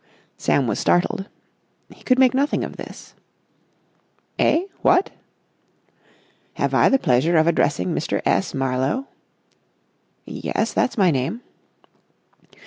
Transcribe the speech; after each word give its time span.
Sam 0.35 0.65
was 0.65 0.79
startled. 0.79 1.29
He 1.89 2.01
could 2.03 2.17
making 2.17 2.35
nothing 2.39 2.63
of 2.63 2.75
this. 2.75 3.13
"Eh? 4.39 4.63
What?" 4.81 5.11
"Have 6.55 6.73
I 6.73 6.89
the 6.89 6.97
pleasure 6.97 7.37
of 7.37 7.45
addressing 7.45 7.93
Mr. 7.93 8.19
S. 8.25 8.55
Marlowe?" 8.55 9.05
"Yes, 10.25 10.73
that's 10.73 10.97
my 10.97 11.11
name." 11.11 11.41